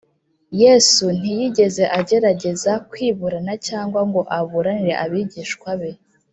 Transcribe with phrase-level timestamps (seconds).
[0.61, 5.91] yesu ntiyigeze agerageza kwiburanira cyangwa ngo aburanire abigishwa be